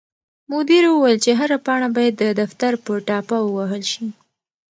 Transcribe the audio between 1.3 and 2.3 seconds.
هره پاڼه باید د